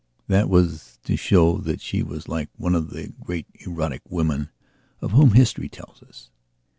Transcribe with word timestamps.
That 0.27 0.49
was 0.49 0.97
to 1.03 1.15
show 1.15 1.57
that 1.59 1.79
she 1.79 2.01
was 2.01 2.27
like 2.27 2.49
one 2.57 2.73
of 2.73 2.89
the 2.89 3.09
great 3.19 3.45
erotic 3.59 4.01
women 4.09 4.49
of 4.99 5.11
whom 5.11 5.33
history 5.35 5.69
tells 5.69 6.01
us. 6.01 6.31